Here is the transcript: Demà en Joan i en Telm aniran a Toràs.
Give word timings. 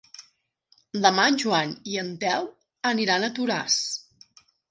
Demà 1.03 1.25
en 1.31 1.37
Joan 1.43 1.75
i 1.91 1.99
en 2.03 2.09
Telm 2.25 2.49
aniran 2.95 3.27
a 3.27 3.31
Toràs. 3.41 3.79